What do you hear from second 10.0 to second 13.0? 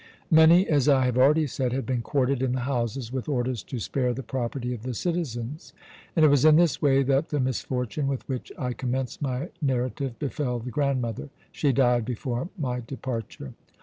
befell the grandmother. She died before my